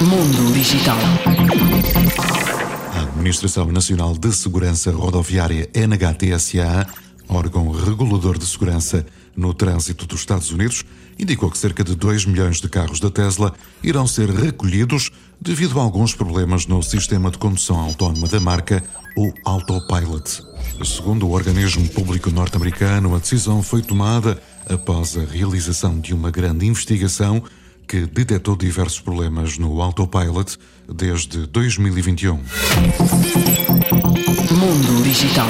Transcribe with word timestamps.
Mundo 0.00 0.52
Digital. 0.52 0.98
A 2.92 3.00
Administração 3.02 3.66
Nacional 3.72 4.16
de 4.16 4.32
Segurança 4.32 4.90
Rodoviária 4.90 5.68
NHTSA, 5.74 6.86
órgão 7.28 7.70
regulador 7.70 8.38
de 8.38 8.46
segurança 8.46 9.06
no 9.36 9.54
trânsito 9.54 10.06
dos 10.06 10.20
Estados 10.20 10.50
Unidos, 10.50 10.84
indicou 11.18 11.50
que 11.50 11.58
cerca 11.58 11.82
de 11.82 11.94
2 11.94 12.26
milhões 12.26 12.60
de 12.60 12.68
carros 12.68 13.00
da 13.00 13.10
Tesla 13.10 13.54
irão 13.82 14.06
ser 14.06 14.30
recolhidos 14.30 15.10
devido 15.40 15.78
a 15.78 15.82
alguns 15.82 16.14
problemas 16.14 16.66
no 16.66 16.82
sistema 16.82 17.30
de 17.30 17.38
condução 17.38 17.78
autónoma 17.80 18.28
da 18.28 18.40
marca, 18.40 18.82
o 19.16 19.32
Autopilot. 19.44 20.42
Segundo 20.84 21.26
o 21.26 21.32
organismo 21.32 21.88
público 21.88 22.30
norte-americano, 22.30 23.14
a 23.14 23.18
decisão 23.18 23.62
foi 23.62 23.82
tomada 23.82 24.40
após 24.68 25.16
a 25.16 25.24
realização 25.24 26.00
de 26.00 26.14
uma 26.14 26.30
grande 26.30 26.66
investigação 26.66 27.42
que 27.86 28.06
detectou 28.06 28.56
diversos 28.56 29.00
problemas 29.00 29.58
no 29.58 29.80
Autopilot 29.80 30.58
desde 30.88 31.46
2021. 31.46 32.40
Mundo 34.50 35.02
Digital. 35.02 35.48